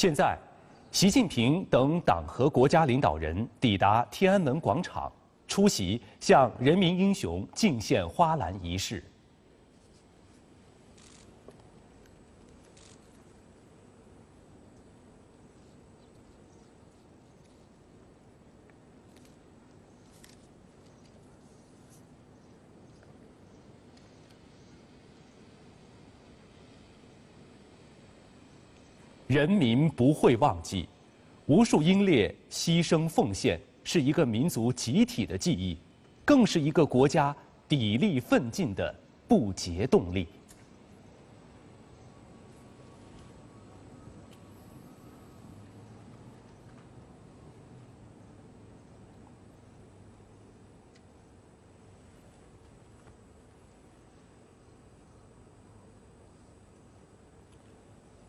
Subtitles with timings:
[0.00, 0.34] 现在，
[0.90, 5.12] 习近平等党和国家领导人抵达天安门广场，
[5.46, 9.04] 出席向人民英雄敬献花篮仪式。
[29.40, 30.86] 人民不会忘记，
[31.46, 35.78] 无数英烈牺牲奉献，是一个民族集体的记忆，
[36.26, 37.34] 更是一个国家
[37.66, 38.94] 砥砺奋进的
[39.26, 40.28] 不竭动力。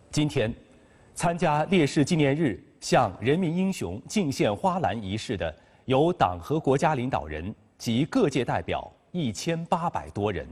[0.09, 0.70] 今天。
[1.13, 5.53] 参加烈士纪念日向人民英雄敬献花篮仪式的，
[5.85, 10.47] 有党和国家领导人及各界代表一千八百多人。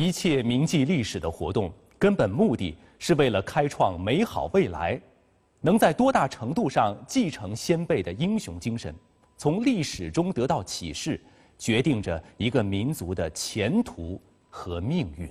[0.00, 4.98] 一切铭记历史的活动，根本目的是为了开创美好未来。
[5.60, 8.94] 能在多大程度上继承先辈的英雄精神，
[9.36, 11.20] 从历史中得到启示，
[11.58, 15.30] 决定着一个民族的前途和命运。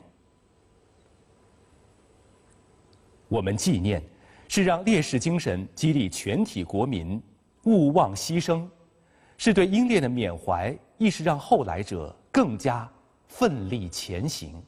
[3.28, 4.00] 我们纪念，
[4.48, 7.20] 是让烈士精神激励全体国民
[7.64, 8.70] 勿忘牺牲，
[9.36, 12.88] 是对英烈的缅怀，亦是让后来者更加。
[13.32, 14.60] 奋力前行。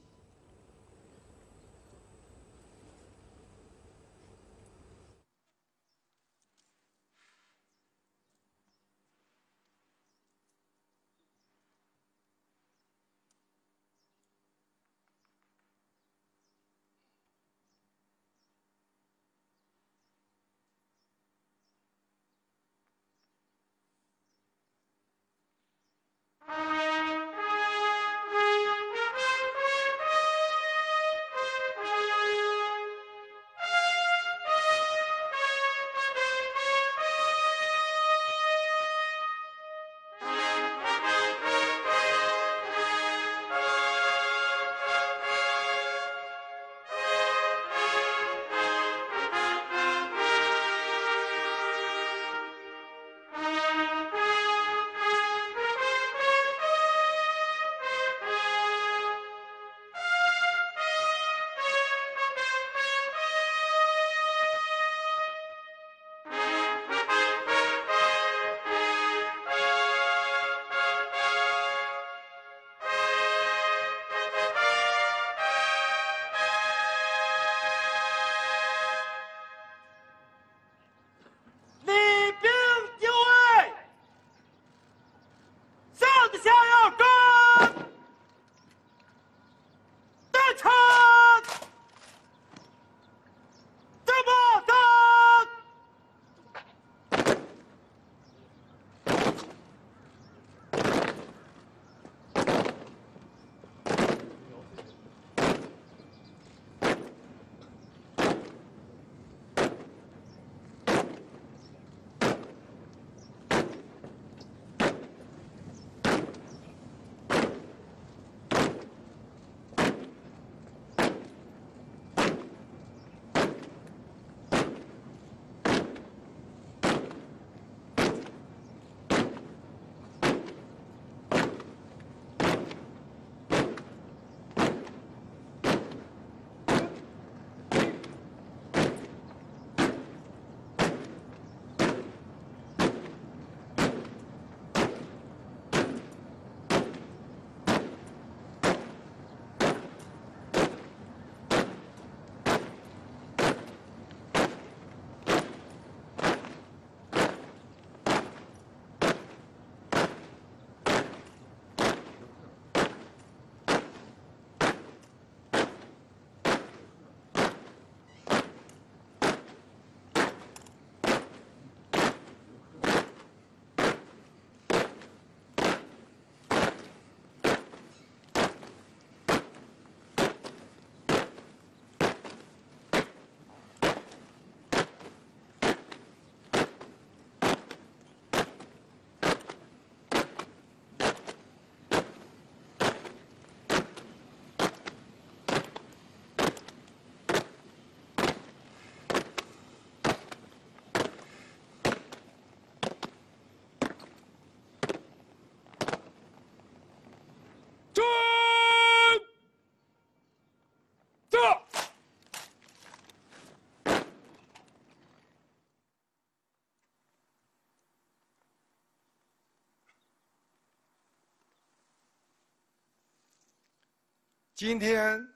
[224.61, 225.27] 今天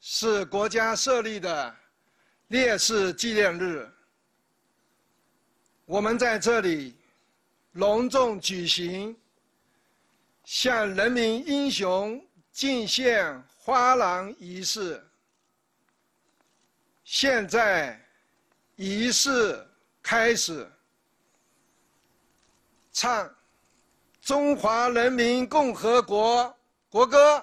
[0.00, 1.76] 是国家设立的
[2.46, 3.86] 烈士纪念日，
[5.84, 6.96] 我们在这里
[7.72, 9.14] 隆重举行
[10.44, 12.18] 向人民英雄
[12.52, 15.06] 敬献花篮仪式。
[17.04, 18.00] 现在，
[18.76, 19.62] 仪式
[20.02, 20.66] 开始，
[22.92, 23.28] 唱
[24.22, 26.56] 《中华人民共和国
[26.88, 27.36] 国歌》。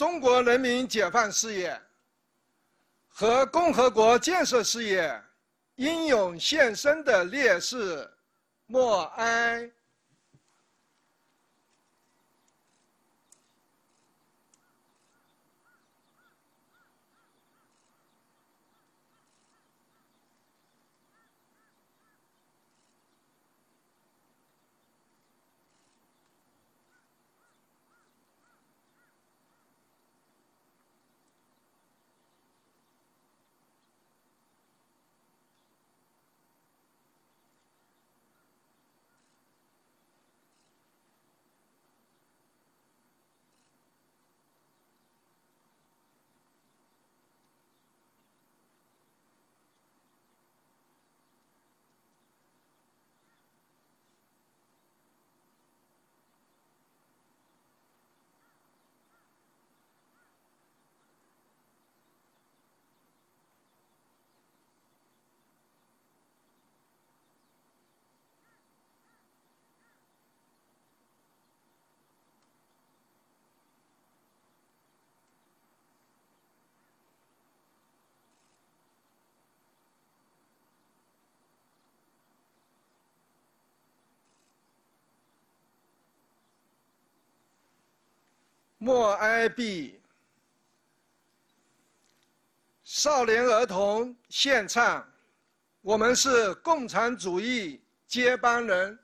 [0.00, 1.78] 中国人民解放事业
[3.06, 5.22] 和共和国建设事业
[5.74, 8.10] 英勇献身的烈士
[8.64, 9.70] 默哀。
[88.82, 90.00] 默哀毕，
[92.82, 95.06] 少年儿童献唱，
[95.82, 98.98] 我们是共产主义接班人。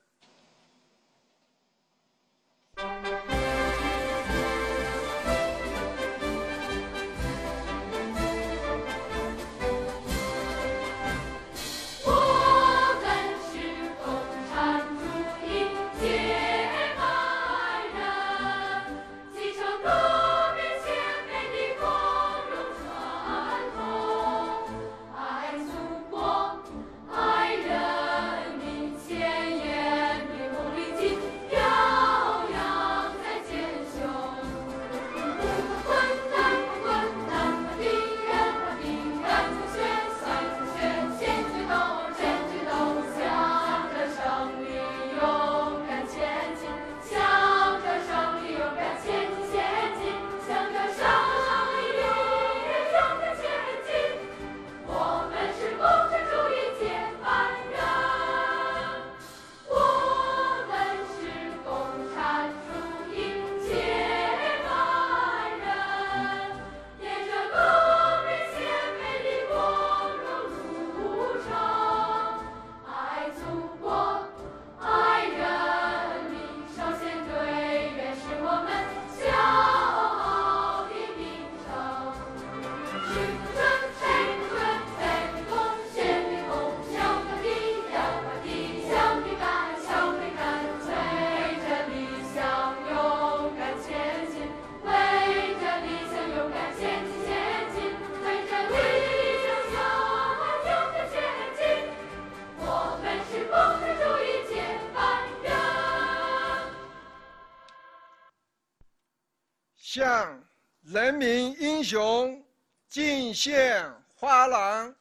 [111.86, 112.42] 雄
[112.88, 114.92] 敬献花篮。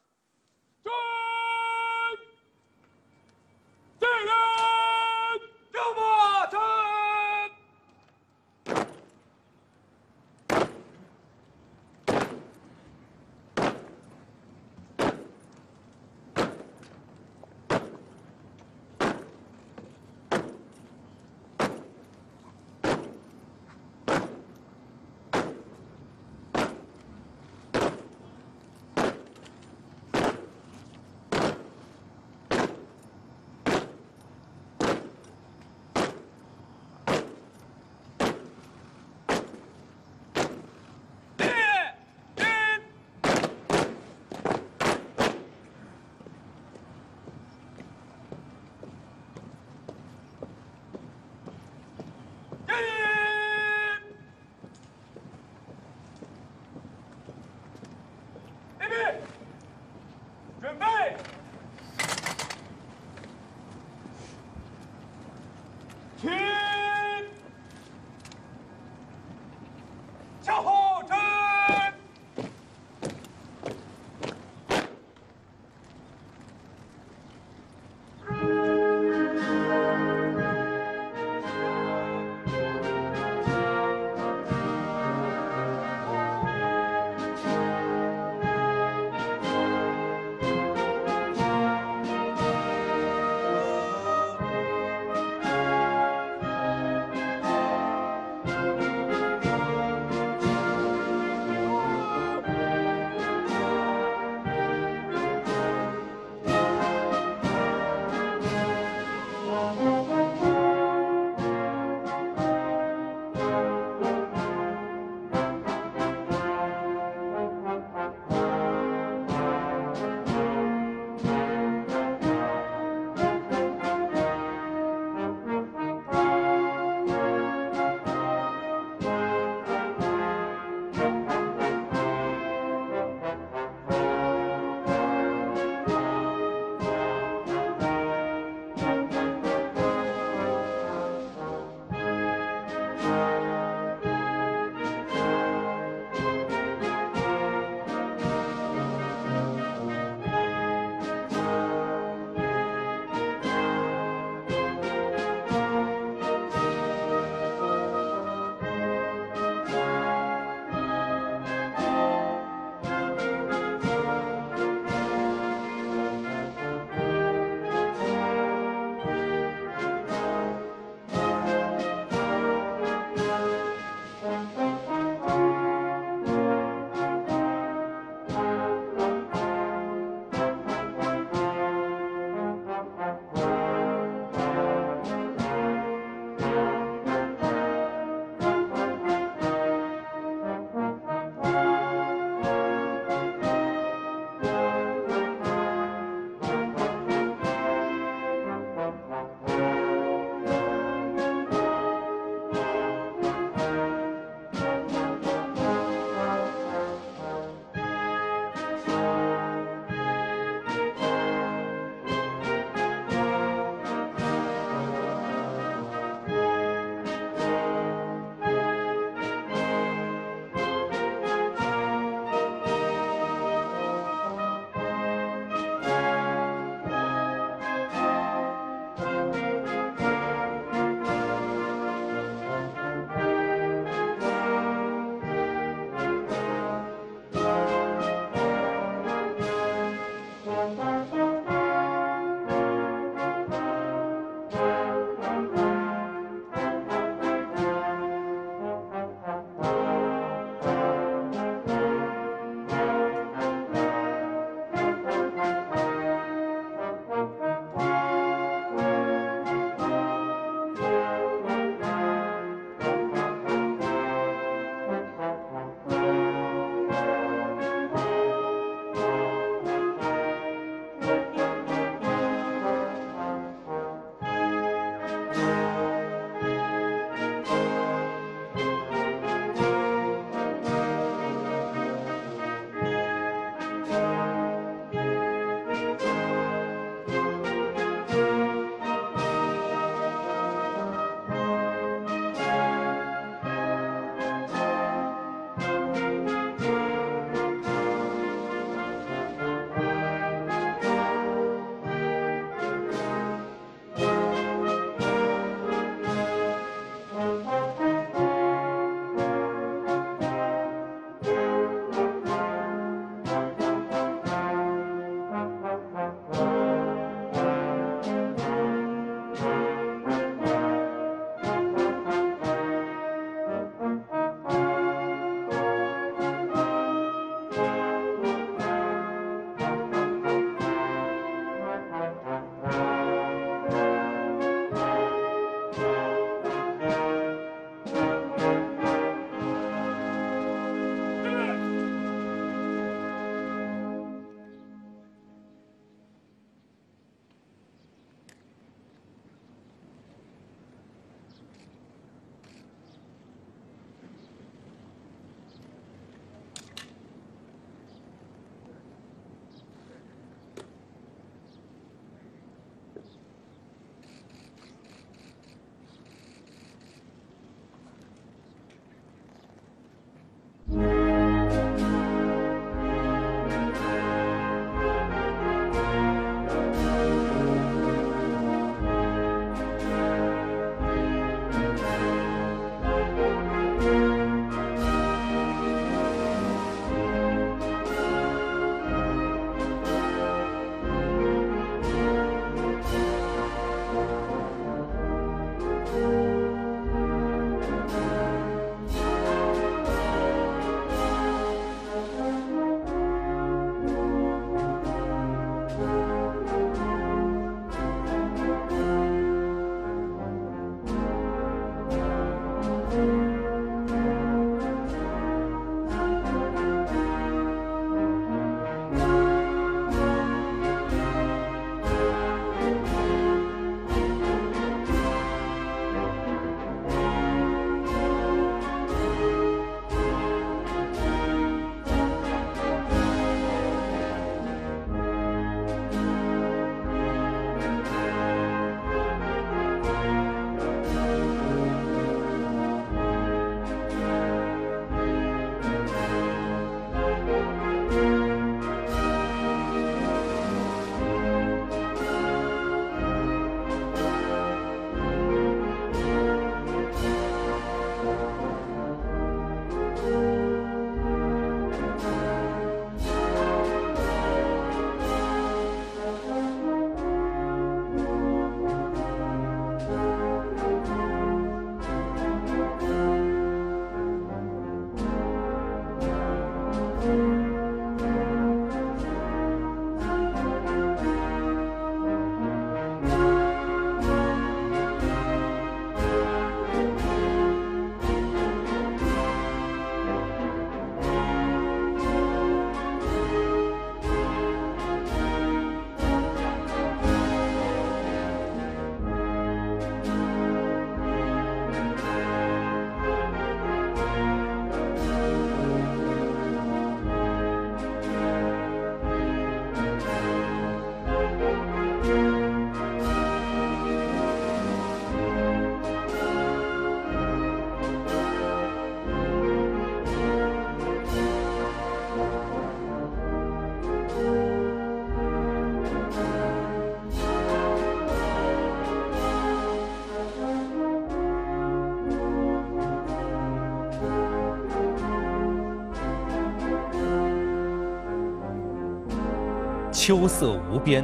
[540.05, 541.03] 秋色无边，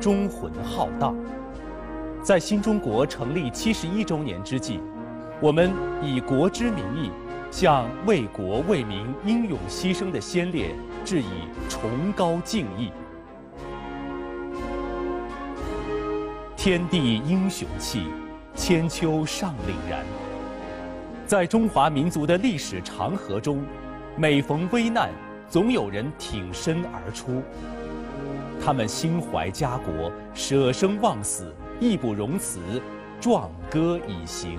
[0.00, 1.14] 忠魂浩荡。
[2.22, 4.80] 在新中国成立七十一周年之际，
[5.38, 5.70] 我们
[6.02, 7.10] 以国之名义，
[7.50, 11.26] 向为国为民英勇牺牲的先烈致以
[11.68, 12.90] 崇高敬意。
[16.56, 18.06] 天地英雄气，
[18.54, 20.02] 千秋尚凛然。
[21.26, 23.62] 在中华民族的历史长河中，
[24.16, 25.10] 每逢危难，
[25.50, 27.42] 总有人挺身而出。
[28.64, 32.60] 他们心怀家国，舍生忘死，义不容辞，
[33.20, 34.58] 壮歌以行。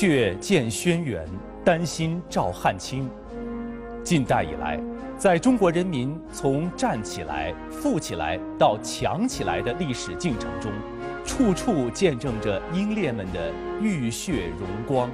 [0.00, 1.26] 血溅轩辕，
[1.64, 3.10] 丹心照汗青。
[4.04, 4.78] 近代以来，
[5.18, 10.70] 在中国人民从站起来、富起来到强起来的历史进程中，
[11.24, 15.10] 处处见证着英烈们的浴血荣光。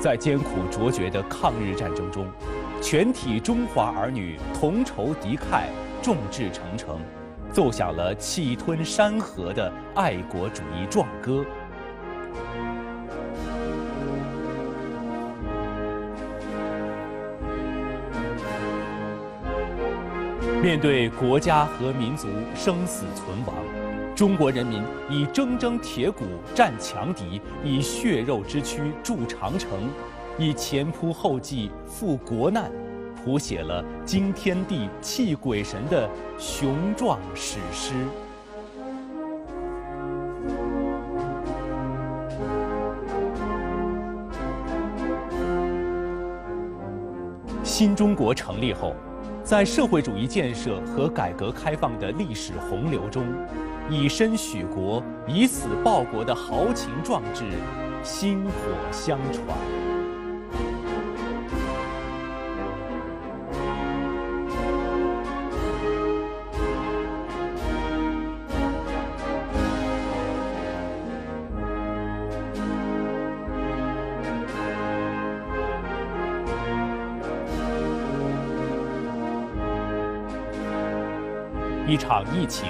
[0.00, 2.26] 在艰苦卓绝的抗日战争中，
[2.80, 5.64] 全体中华儿女同仇敌忾，
[6.00, 6.98] 众志成城，
[7.52, 11.44] 奏响了气吞山河的爱国主义壮歌。
[20.60, 23.54] 面对国家和民族生死存亡，
[24.14, 29.88] 中国人民以铮铮铁骨战强敌，以血肉之躯筑长城，
[30.36, 32.70] 以前仆后继赴国难，
[33.24, 37.94] 谱写了惊天地泣鬼神的雄壮史诗。
[47.78, 48.92] 新中国成立后。
[49.44, 53.24] 在社会主义建设和改革开放的历史洪流中，
[53.88, 57.44] 以身许国、以死报国的豪情壮志，
[58.02, 58.50] 薪火
[58.90, 59.87] 相传。
[81.98, 82.68] 场疫情，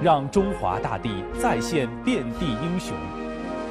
[0.00, 2.96] 让中华大地再现遍地英雄。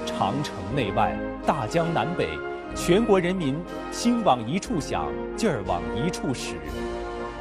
[0.05, 2.29] 长城内外，大江南北，
[2.75, 3.55] 全国人民
[3.91, 6.55] 心往一处想，劲儿往一处使，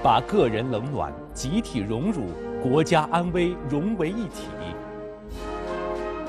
[0.03, 2.27] 把个人冷暖、集体荣辱、
[2.63, 4.47] 国家安危融为一体。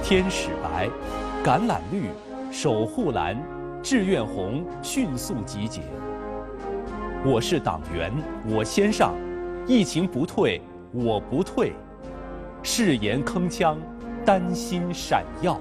[0.04, 0.88] 天使白、
[1.44, 2.10] 橄榄绿、
[2.52, 3.38] 守护蓝、
[3.84, 5.82] 志愿红迅速集结。
[7.26, 8.14] 我是党员，
[8.48, 9.14] 我先上，
[9.66, 10.62] 疫情不退。
[10.92, 11.74] 我不退，
[12.64, 13.78] 誓言铿锵，
[14.26, 15.60] 丹心闪耀。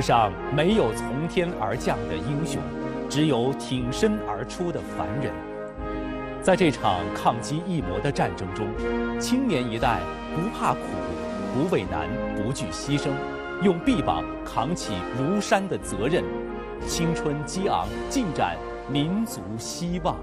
[0.00, 2.58] 世上没有从天而降的英雄，
[3.06, 5.30] 只有挺身而出的凡人。
[6.40, 8.66] 在这场抗击疫魔的战争中，
[9.20, 10.00] 青年一代
[10.34, 10.80] 不怕苦，
[11.52, 13.10] 不畏难，不惧牺牲，
[13.62, 16.24] 用臂膀扛起如山的责任，
[16.86, 18.56] 青春激昂，尽展
[18.90, 20.16] 民族希望。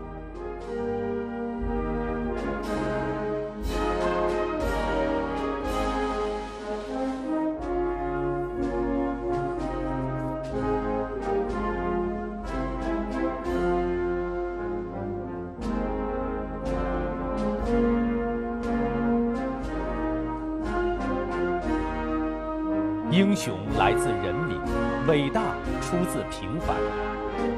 [26.40, 26.76] 平凡。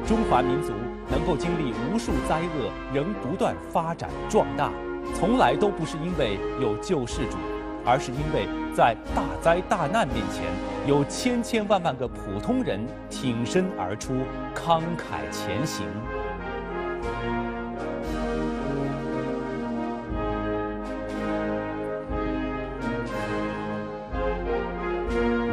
[0.08, 0.72] 中华民族
[1.10, 4.72] 能够经历无数灾厄，仍不断发展壮大，
[5.13, 7.38] 从来都不是因为有救世主，
[7.86, 10.46] 而是因为在大灾大难面前，
[10.88, 14.13] 有千千万万个普通人挺身而出，
[14.56, 15.86] 慷慨前行。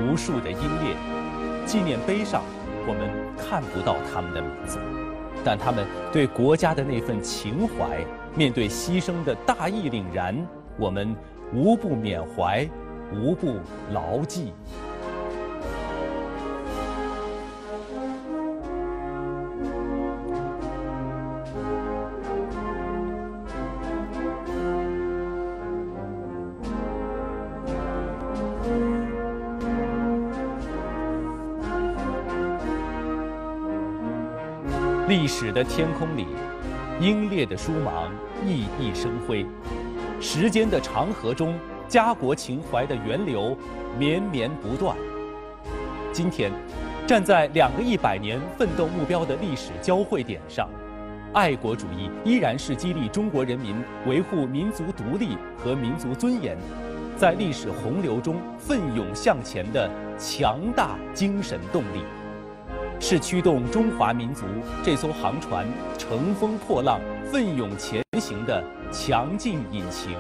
[0.09, 0.97] 无数的英烈
[1.67, 2.43] 纪念碑上，
[2.87, 4.79] 我们看不到他们的名字，
[5.45, 10.37] 但他们对国家的那份情怀，面对牺牲的大义凛然，
[10.79, 11.15] 我们
[11.53, 12.69] 无不缅怀，
[13.13, 13.57] 无不
[13.93, 14.53] 牢记。
[35.39, 36.27] 史的天空里，
[36.99, 38.11] 英烈的书芒
[38.47, 39.45] 熠熠生辉；
[40.19, 41.55] 时间的长河中，
[41.87, 43.55] 家国情怀的源流
[43.99, 44.97] 绵绵不断。
[46.11, 46.51] 今天，
[47.07, 50.71] 站在两个一百年奋斗目标的历史交汇点上，
[51.35, 56.57] 爱国主义依然是激励中国人民维护民族独立和民族尊严，
[57.15, 62.01] 在历史洪流中奋勇向前的强大精神动力。
[62.99, 64.45] 是驱动中华民族
[64.83, 65.67] 这艘航船
[65.99, 70.17] 乘风破浪、奋勇前行的强劲引擎，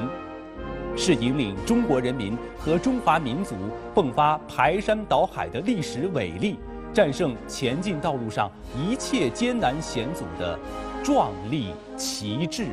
[0.97, 3.57] 是引领中国人民和中华民族
[3.95, 6.59] 迸发排山倒海的历史伟力，
[6.93, 10.57] 战胜前进道路上一切艰难险阻的
[11.03, 12.67] 壮丽旗帜。